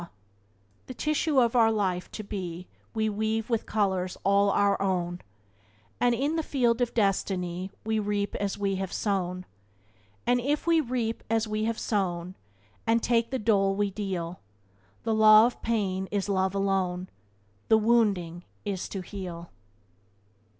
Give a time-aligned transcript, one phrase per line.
[0.01, 3.09] Byways to Blessedness by James Allen 68 "The tissue of our life to be We
[3.09, 5.21] weave with colors all our own,
[5.99, 9.45] And in the field of Destiny We reap as we have sown.
[10.25, 12.33] And if we reap as we have sown,
[12.87, 14.39] And take the dole we deal,
[15.03, 17.07] The law of pain is love alone,
[17.67, 19.51] The wounding is to heal."